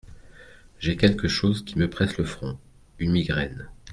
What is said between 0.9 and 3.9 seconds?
quelque chose qui me presse le front, une migraine.